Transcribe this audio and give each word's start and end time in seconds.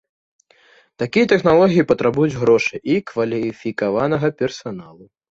Такія 1.01 1.25
тэхналогіі 1.33 1.83
патрабуюць 1.91 2.37
грошай 2.43 2.79
і 2.93 2.95
кваліфікаванага 3.11 4.27
персаналу. 4.41 5.05